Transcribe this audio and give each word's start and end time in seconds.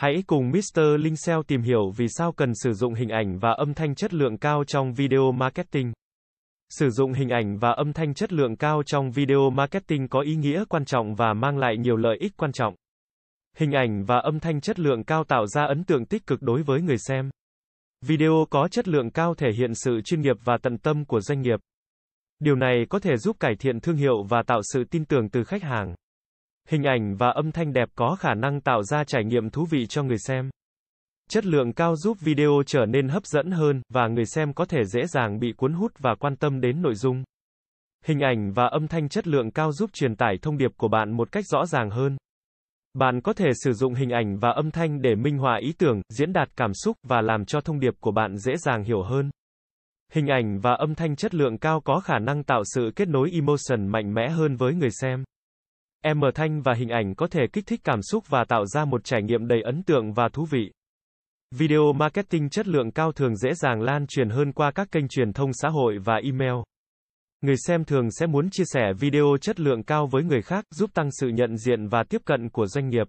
Hãy 0.00 0.22
cùng 0.26 0.50
Mr. 0.50 0.80
Linh 0.98 1.16
SEO 1.16 1.42
tìm 1.42 1.62
hiểu 1.62 1.90
vì 1.96 2.06
sao 2.08 2.32
cần 2.32 2.54
sử 2.54 2.72
dụng 2.72 2.94
hình 2.94 3.08
ảnh 3.08 3.38
và 3.38 3.52
âm 3.52 3.74
thanh 3.74 3.94
chất 3.94 4.14
lượng 4.14 4.38
cao 4.38 4.64
trong 4.66 4.92
video 4.92 5.32
marketing. 5.32 5.92
Sử 6.70 6.90
dụng 6.90 7.12
hình 7.12 7.28
ảnh 7.28 7.58
và 7.58 7.70
âm 7.70 7.92
thanh 7.92 8.14
chất 8.14 8.32
lượng 8.32 8.56
cao 8.56 8.82
trong 8.86 9.10
video 9.10 9.50
marketing 9.50 10.08
có 10.08 10.20
ý 10.20 10.34
nghĩa 10.36 10.64
quan 10.68 10.84
trọng 10.84 11.14
và 11.14 11.34
mang 11.34 11.58
lại 11.58 11.76
nhiều 11.76 11.96
lợi 11.96 12.16
ích 12.20 12.32
quan 12.36 12.52
trọng. 12.52 12.74
Hình 13.56 13.72
ảnh 13.72 14.04
và 14.04 14.18
âm 14.18 14.40
thanh 14.40 14.60
chất 14.60 14.78
lượng 14.78 15.04
cao 15.04 15.24
tạo 15.24 15.46
ra 15.46 15.64
ấn 15.64 15.84
tượng 15.84 16.06
tích 16.06 16.26
cực 16.26 16.42
đối 16.42 16.62
với 16.62 16.82
người 16.82 16.98
xem. 16.98 17.30
Video 18.06 18.46
có 18.50 18.68
chất 18.68 18.88
lượng 18.88 19.10
cao 19.10 19.34
thể 19.34 19.48
hiện 19.58 19.74
sự 19.74 20.00
chuyên 20.04 20.20
nghiệp 20.20 20.36
và 20.44 20.58
tận 20.62 20.78
tâm 20.78 21.04
của 21.04 21.20
doanh 21.20 21.40
nghiệp. 21.40 21.60
Điều 22.38 22.56
này 22.56 22.86
có 22.88 22.98
thể 22.98 23.16
giúp 23.16 23.36
cải 23.40 23.54
thiện 23.56 23.80
thương 23.80 23.96
hiệu 23.96 24.22
và 24.28 24.42
tạo 24.46 24.60
sự 24.72 24.84
tin 24.90 25.04
tưởng 25.04 25.28
từ 25.28 25.44
khách 25.44 25.62
hàng. 25.62 25.94
Hình 26.68 26.82
ảnh 26.82 27.16
và 27.16 27.30
âm 27.30 27.52
thanh 27.52 27.72
đẹp 27.72 27.88
có 27.94 28.16
khả 28.20 28.34
năng 28.34 28.60
tạo 28.60 28.82
ra 28.82 29.04
trải 29.04 29.24
nghiệm 29.24 29.50
thú 29.50 29.66
vị 29.70 29.86
cho 29.86 30.02
người 30.02 30.18
xem. 30.18 30.50
Chất 31.30 31.46
lượng 31.46 31.72
cao 31.72 31.96
giúp 31.96 32.16
video 32.20 32.62
trở 32.66 32.86
nên 32.86 33.08
hấp 33.08 33.26
dẫn 33.26 33.50
hơn, 33.50 33.82
và 33.88 34.08
người 34.08 34.26
xem 34.26 34.52
có 34.52 34.64
thể 34.64 34.84
dễ 34.84 35.06
dàng 35.06 35.38
bị 35.38 35.52
cuốn 35.56 35.72
hút 35.72 35.92
và 35.98 36.14
quan 36.14 36.36
tâm 36.36 36.60
đến 36.60 36.82
nội 36.82 36.94
dung. 36.94 37.24
Hình 38.04 38.20
ảnh 38.20 38.52
và 38.52 38.66
âm 38.66 38.88
thanh 38.88 39.08
chất 39.08 39.26
lượng 39.26 39.50
cao 39.50 39.72
giúp 39.72 39.90
truyền 39.92 40.16
tải 40.16 40.36
thông 40.42 40.58
điệp 40.58 40.70
của 40.76 40.88
bạn 40.88 41.10
một 41.16 41.32
cách 41.32 41.44
rõ 41.46 41.66
ràng 41.66 41.90
hơn. 41.90 42.16
Bạn 42.94 43.20
có 43.20 43.32
thể 43.32 43.50
sử 43.64 43.72
dụng 43.72 43.94
hình 43.94 44.10
ảnh 44.10 44.38
và 44.38 44.50
âm 44.50 44.70
thanh 44.70 45.02
để 45.02 45.14
minh 45.14 45.38
họa 45.38 45.58
ý 45.60 45.72
tưởng, 45.78 46.02
diễn 46.08 46.32
đạt 46.32 46.48
cảm 46.56 46.74
xúc 46.74 46.96
và 47.02 47.20
làm 47.20 47.44
cho 47.44 47.60
thông 47.60 47.80
điệp 47.80 47.94
của 48.00 48.12
bạn 48.12 48.36
dễ 48.36 48.56
dàng 48.56 48.84
hiểu 48.84 49.02
hơn. 49.02 49.30
Hình 50.12 50.26
ảnh 50.26 50.60
và 50.60 50.74
âm 50.74 50.94
thanh 50.94 51.16
chất 51.16 51.34
lượng 51.34 51.58
cao 51.58 51.80
có 51.80 52.00
khả 52.00 52.18
năng 52.18 52.44
tạo 52.44 52.62
sự 52.64 52.90
kết 52.96 53.08
nối 53.08 53.30
emotion 53.32 53.86
mạnh 53.86 54.14
mẽ 54.14 54.28
hơn 54.28 54.56
với 54.56 54.74
người 54.74 54.90
xem. 54.90 55.24
Âm 56.02 56.20
thanh 56.34 56.62
và 56.62 56.74
hình 56.74 56.88
ảnh 56.88 57.14
có 57.14 57.26
thể 57.26 57.40
kích 57.52 57.66
thích 57.66 57.80
cảm 57.84 58.02
xúc 58.02 58.24
và 58.28 58.44
tạo 58.48 58.66
ra 58.66 58.84
một 58.84 59.04
trải 59.04 59.22
nghiệm 59.22 59.48
đầy 59.48 59.62
ấn 59.62 59.82
tượng 59.82 60.12
và 60.12 60.28
thú 60.28 60.46
vị. 60.50 60.72
Video 61.56 61.92
marketing 61.92 62.50
chất 62.50 62.68
lượng 62.68 62.90
cao 62.90 63.12
thường 63.12 63.36
dễ 63.36 63.54
dàng 63.54 63.82
lan 63.82 64.06
truyền 64.06 64.30
hơn 64.30 64.52
qua 64.52 64.70
các 64.70 64.88
kênh 64.92 65.08
truyền 65.08 65.32
thông 65.32 65.50
xã 65.52 65.68
hội 65.68 65.98
và 66.04 66.16
email. 66.24 66.54
Người 67.40 67.56
xem 67.56 67.84
thường 67.84 68.10
sẽ 68.10 68.26
muốn 68.26 68.50
chia 68.50 68.64
sẻ 68.66 68.92
video 69.00 69.36
chất 69.40 69.60
lượng 69.60 69.82
cao 69.82 70.06
với 70.06 70.24
người 70.24 70.42
khác, 70.42 70.64
giúp 70.70 70.90
tăng 70.94 71.08
sự 71.20 71.28
nhận 71.28 71.56
diện 71.56 71.88
và 71.88 72.02
tiếp 72.08 72.22
cận 72.24 72.48
của 72.48 72.66
doanh 72.66 72.88
nghiệp. 72.88 73.06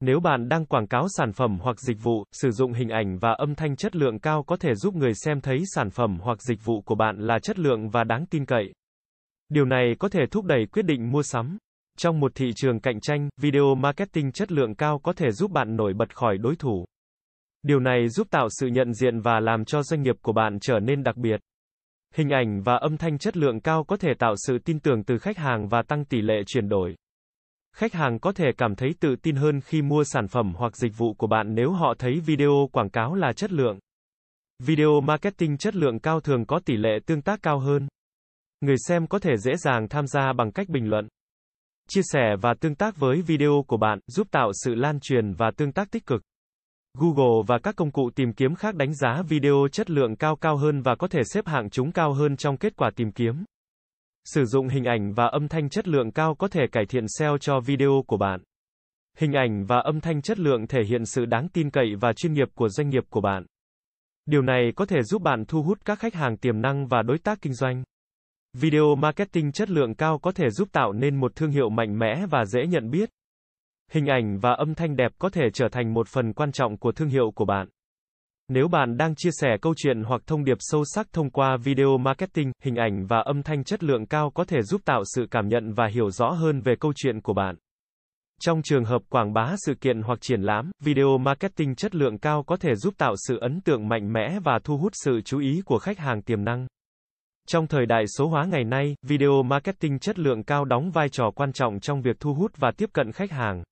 Nếu 0.00 0.20
bạn 0.20 0.48
đang 0.48 0.66
quảng 0.66 0.86
cáo 0.86 1.06
sản 1.16 1.32
phẩm 1.32 1.58
hoặc 1.62 1.80
dịch 1.80 2.02
vụ, 2.02 2.24
sử 2.32 2.50
dụng 2.50 2.72
hình 2.72 2.88
ảnh 2.88 3.18
và 3.18 3.32
âm 3.32 3.54
thanh 3.54 3.76
chất 3.76 3.96
lượng 3.96 4.18
cao 4.18 4.42
có 4.42 4.56
thể 4.56 4.74
giúp 4.74 4.94
người 4.94 5.12
xem 5.14 5.40
thấy 5.40 5.58
sản 5.74 5.90
phẩm 5.90 6.18
hoặc 6.20 6.42
dịch 6.42 6.64
vụ 6.64 6.80
của 6.80 6.94
bạn 6.94 7.18
là 7.18 7.38
chất 7.42 7.58
lượng 7.58 7.88
và 7.88 8.04
đáng 8.04 8.26
tin 8.26 8.44
cậy. 8.44 8.72
Điều 9.48 9.64
này 9.64 9.94
có 9.98 10.08
thể 10.08 10.20
thúc 10.30 10.44
đẩy 10.44 10.66
quyết 10.66 10.82
định 10.82 11.10
mua 11.12 11.22
sắm. 11.22 11.58
Trong 11.96 12.20
một 12.20 12.32
thị 12.34 12.46
trường 12.56 12.80
cạnh 12.80 13.00
tranh, 13.00 13.28
video 13.36 13.74
marketing 13.74 14.32
chất 14.32 14.52
lượng 14.52 14.74
cao 14.74 15.00
có 15.02 15.12
thể 15.12 15.30
giúp 15.30 15.50
bạn 15.50 15.76
nổi 15.76 15.94
bật 15.94 16.16
khỏi 16.16 16.38
đối 16.38 16.56
thủ. 16.56 16.86
Điều 17.62 17.80
này 17.80 18.08
giúp 18.08 18.26
tạo 18.30 18.48
sự 18.50 18.66
nhận 18.66 18.94
diện 18.94 19.20
và 19.20 19.40
làm 19.40 19.64
cho 19.64 19.82
doanh 19.82 20.02
nghiệp 20.02 20.16
của 20.22 20.32
bạn 20.32 20.58
trở 20.60 20.78
nên 20.78 21.02
đặc 21.02 21.16
biệt. 21.16 21.40
Hình 22.14 22.30
ảnh 22.30 22.62
và 22.62 22.76
âm 22.76 22.96
thanh 22.96 23.18
chất 23.18 23.36
lượng 23.36 23.60
cao 23.60 23.84
có 23.84 23.96
thể 23.96 24.08
tạo 24.18 24.34
sự 24.46 24.58
tin 24.64 24.80
tưởng 24.80 25.04
từ 25.04 25.18
khách 25.18 25.38
hàng 25.38 25.68
và 25.68 25.82
tăng 25.82 26.04
tỷ 26.04 26.20
lệ 26.20 26.42
chuyển 26.46 26.68
đổi. 26.68 26.96
Khách 27.76 27.92
hàng 27.92 28.18
có 28.18 28.32
thể 28.32 28.46
cảm 28.58 28.74
thấy 28.74 28.94
tự 29.00 29.16
tin 29.22 29.36
hơn 29.36 29.60
khi 29.60 29.82
mua 29.82 30.04
sản 30.04 30.28
phẩm 30.28 30.52
hoặc 30.56 30.76
dịch 30.76 30.92
vụ 30.96 31.14
của 31.14 31.26
bạn 31.26 31.54
nếu 31.54 31.72
họ 31.72 31.94
thấy 31.98 32.20
video 32.20 32.68
quảng 32.72 32.90
cáo 32.90 33.14
là 33.14 33.32
chất 33.32 33.52
lượng. 33.52 33.78
Video 34.64 35.00
marketing 35.00 35.56
chất 35.56 35.76
lượng 35.76 35.98
cao 35.98 36.20
thường 36.20 36.46
có 36.46 36.60
tỷ 36.64 36.76
lệ 36.76 36.98
tương 37.06 37.22
tác 37.22 37.42
cao 37.42 37.58
hơn. 37.58 37.88
Người 38.60 38.76
xem 38.88 39.06
có 39.06 39.18
thể 39.18 39.36
dễ 39.36 39.56
dàng 39.56 39.88
tham 39.88 40.06
gia 40.06 40.32
bằng 40.32 40.52
cách 40.52 40.68
bình 40.68 40.88
luận, 40.88 41.08
chia 41.88 42.00
sẻ 42.04 42.36
và 42.40 42.54
tương 42.60 42.74
tác 42.74 42.96
với 42.96 43.22
video 43.22 43.64
của 43.66 43.76
bạn, 43.76 43.98
giúp 44.06 44.26
tạo 44.30 44.50
sự 44.64 44.74
lan 44.74 45.00
truyền 45.00 45.32
và 45.32 45.50
tương 45.56 45.72
tác 45.72 45.90
tích 45.90 46.06
cực. 46.06 46.22
Google 46.98 47.44
và 47.46 47.58
các 47.62 47.76
công 47.76 47.90
cụ 47.90 48.10
tìm 48.14 48.32
kiếm 48.32 48.54
khác 48.54 48.74
đánh 48.74 48.94
giá 48.94 49.22
video 49.28 49.66
chất 49.72 49.90
lượng 49.90 50.16
cao 50.16 50.36
cao 50.36 50.56
hơn 50.56 50.82
và 50.82 50.94
có 50.94 51.08
thể 51.08 51.20
xếp 51.24 51.46
hạng 51.46 51.70
chúng 51.70 51.92
cao 51.92 52.12
hơn 52.12 52.36
trong 52.36 52.56
kết 52.56 52.76
quả 52.76 52.90
tìm 52.96 53.12
kiếm. 53.12 53.44
Sử 54.24 54.44
dụng 54.44 54.68
hình 54.68 54.84
ảnh 54.84 55.12
và 55.12 55.26
âm 55.26 55.48
thanh 55.48 55.68
chất 55.68 55.88
lượng 55.88 56.12
cao 56.12 56.34
có 56.34 56.48
thể 56.48 56.66
cải 56.72 56.84
thiện 56.86 57.04
SEO 57.08 57.38
cho 57.38 57.60
video 57.60 58.04
của 58.06 58.16
bạn. 58.16 58.40
Hình 59.18 59.32
ảnh 59.32 59.64
và 59.66 59.80
âm 59.80 60.00
thanh 60.00 60.22
chất 60.22 60.38
lượng 60.38 60.66
thể 60.66 60.84
hiện 60.88 61.06
sự 61.06 61.24
đáng 61.24 61.48
tin 61.48 61.70
cậy 61.70 61.94
và 62.00 62.12
chuyên 62.12 62.32
nghiệp 62.32 62.48
của 62.54 62.68
doanh 62.68 62.88
nghiệp 62.88 63.04
của 63.10 63.20
bạn. 63.20 63.46
Điều 64.26 64.42
này 64.42 64.72
có 64.76 64.86
thể 64.86 65.02
giúp 65.02 65.22
bạn 65.22 65.44
thu 65.48 65.62
hút 65.62 65.78
các 65.84 65.98
khách 65.98 66.14
hàng 66.14 66.36
tiềm 66.36 66.60
năng 66.60 66.86
và 66.86 67.02
đối 67.02 67.18
tác 67.18 67.38
kinh 67.42 67.54
doanh. 67.54 67.84
Video 68.60 68.94
marketing 68.94 69.52
chất 69.52 69.70
lượng 69.70 69.94
cao 69.94 70.18
có 70.18 70.32
thể 70.32 70.50
giúp 70.50 70.68
tạo 70.72 70.92
nên 70.92 71.16
một 71.16 71.36
thương 71.36 71.50
hiệu 71.50 71.68
mạnh 71.68 71.98
mẽ 71.98 72.26
và 72.30 72.44
dễ 72.44 72.66
nhận 72.66 72.90
biết. 72.90 73.10
Hình 73.92 74.06
ảnh 74.06 74.38
và 74.38 74.52
âm 74.52 74.74
thanh 74.74 74.96
đẹp 74.96 75.12
có 75.18 75.28
thể 75.28 75.42
trở 75.54 75.68
thành 75.72 75.94
một 75.94 76.08
phần 76.08 76.32
quan 76.32 76.52
trọng 76.52 76.76
của 76.78 76.92
thương 76.92 77.08
hiệu 77.08 77.30
của 77.34 77.44
bạn. 77.44 77.68
Nếu 78.48 78.68
bạn 78.68 78.96
đang 78.96 79.14
chia 79.14 79.30
sẻ 79.32 79.48
câu 79.62 79.74
chuyện 79.76 80.02
hoặc 80.02 80.22
thông 80.26 80.44
điệp 80.44 80.56
sâu 80.60 80.82
sắc 80.84 81.06
thông 81.12 81.30
qua 81.30 81.56
video 81.56 81.98
marketing, 81.98 82.52
hình 82.62 82.76
ảnh 82.76 83.06
và 83.06 83.20
âm 83.20 83.42
thanh 83.42 83.64
chất 83.64 83.84
lượng 83.84 84.06
cao 84.06 84.30
có 84.34 84.44
thể 84.44 84.62
giúp 84.62 84.80
tạo 84.84 85.02
sự 85.14 85.26
cảm 85.30 85.48
nhận 85.48 85.72
và 85.72 85.86
hiểu 85.86 86.10
rõ 86.10 86.30
hơn 86.30 86.60
về 86.60 86.74
câu 86.80 86.92
chuyện 86.96 87.20
của 87.20 87.34
bạn. 87.34 87.56
Trong 88.40 88.62
trường 88.62 88.84
hợp 88.84 89.02
quảng 89.08 89.32
bá 89.32 89.54
sự 89.66 89.74
kiện 89.74 90.02
hoặc 90.02 90.20
triển 90.20 90.42
lãm, 90.42 90.70
video 90.80 91.18
marketing 91.18 91.74
chất 91.74 91.94
lượng 91.94 92.18
cao 92.18 92.42
có 92.46 92.56
thể 92.56 92.74
giúp 92.74 92.94
tạo 92.98 93.14
sự 93.28 93.38
ấn 93.38 93.60
tượng 93.60 93.88
mạnh 93.88 94.12
mẽ 94.12 94.38
và 94.44 94.58
thu 94.64 94.76
hút 94.76 94.92
sự 94.94 95.20
chú 95.24 95.38
ý 95.38 95.60
của 95.64 95.78
khách 95.78 95.98
hàng 95.98 96.22
tiềm 96.22 96.44
năng. 96.44 96.66
Trong 97.48 97.66
thời 97.66 97.86
đại 97.86 98.04
số 98.06 98.28
hóa 98.28 98.44
ngày 98.44 98.64
nay, 98.64 98.94
video 99.02 99.42
marketing 99.42 99.98
chất 99.98 100.18
lượng 100.18 100.42
cao 100.42 100.64
đóng 100.64 100.90
vai 100.90 101.08
trò 101.08 101.30
quan 101.34 101.52
trọng 101.52 101.80
trong 101.80 102.02
việc 102.02 102.20
thu 102.20 102.34
hút 102.34 102.52
và 102.56 102.70
tiếp 102.76 102.90
cận 102.92 103.12
khách 103.12 103.30
hàng. 103.30 103.62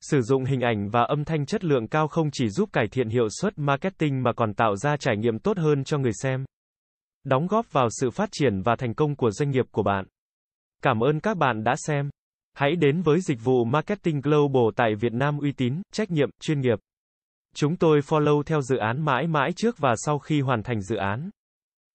Sử 0.00 0.20
dụng 0.20 0.44
hình 0.44 0.60
ảnh 0.60 0.88
và 0.90 1.02
âm 1.02 1.24
thanh 1.24 1.46
chất 1.46 1.64
lượng 1.64 1.88
cao 1.88 2.08
không 2.08 2.30
chỉ 2.32 2.48
giúp 2.48 2.68
cải 2.72 2.88
thiện 2.88 3.08
hiệu 3.08 3.28
suất 3.40 3.58
marketing 3.58 4.22
mà 4.22 4.32
còn 4.32 4.54
tạo 4.54 4.76
ra 4.76 4.96
trải 4.96 5.16
nghiệm 5.16 5.38
tốt 5.38 5.58
hơn 5.58 5.84
cho 5.84 5.98
người 5.98 6.12
xem. 6.22 6.44
Đóng 7.24 7.46
góp 7.46 7.72
vào 7.72 7.88
sự 7.90 8.10
phát 8.10 8.28
triển 8.32 8.62
và 8.62 8.76
thành 8.78 8.94
công 8.94 9.16
của 9.16 9.30
doanh 9.30 9.50
nghiệp 9.50 9.64
của 9.70 9.82
bạn. 9.82 10.04
Cảm 10.82 11.00
ơn 11.00 11.20
các 11.20 11.36
bạn 11.36 11.64
đã 11.64 11.74
xem. 11.76 12.10
Hãy 12.54 12.76
đến 12.76 13.02
với 13.02 13.20
dịch 13.20 13.38
vụ 13.44 13.64
Marketing 13.64 14.20
Global 14.20 14.64
tại 14.76 14.94
Việt 15.00 15.12
Nam 15.12 15.38
uy 15.38 15.52
tín, 15.52 15.82
trách 15.92 16.10
nhiệm, 16.10 16.30
chuyên 16.40 16.60
nghiệp. 16.60 16.78
Chúng 17.54 17.76
tôi 17.76 18.00
follow 18.00 18.42
theo 18.42 18.60
dự 18.62 18.76
án 18.76 19.04
mãi 19.04 19.26
mãi 19.26 19.50
trước 19.56 19.78
và 19.78 19.94
sau 19.96 20.18
khi 20.18 20.40
hoàn 20.40 20.62
thành 20.62 20.80
dự 20.80 20.96
án. 20.96 21.30